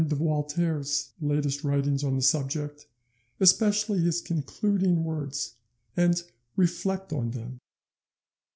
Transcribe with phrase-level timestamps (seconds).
[0.03, 2.87] de Voltaire's latest writings on the subject,
[3.39, 5.57] especially his concluding words,
[5.95, 6.23] and
[6.55, 7.59] reflect on them."